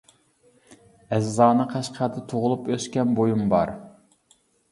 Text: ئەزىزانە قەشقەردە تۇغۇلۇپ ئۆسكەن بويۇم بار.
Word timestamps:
ئەزىزانە 1.17 1.67
قەشقەردە 1.75 2.23
تۇغۇلۇپ 2.33 2.71
ئۆسكەن 2.75 3.13
بويۇم 3.19 3.45
بار. 3.55 3.75